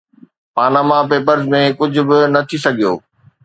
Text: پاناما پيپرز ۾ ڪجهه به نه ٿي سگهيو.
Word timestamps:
پاناما 0.55 0.97
پيپرز 1.09 1.43
۾ 1.53 1.61
ڪجهه 1.79 2.03
به 2.09 2.17
نه 2.33 2.41
ٿي 2.47 2.57
سگهيو. 2.63 2.93